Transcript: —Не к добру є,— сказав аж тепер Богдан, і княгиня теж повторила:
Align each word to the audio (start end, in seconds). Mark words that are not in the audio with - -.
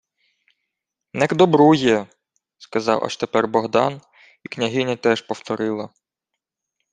—Не 1.13 1.27
к 1.27 1.35
добру 1.35 1.73
є,— 1.75 2.07
сказав 2.57 3.03
аж 3.03 3.17
тепер 3.17 3.47
Богдан, 3.47 4.01
і 4.43 4.49
княгиня 4.49 4.95
теж 4.95 5.21
повторила: 5.21 5.89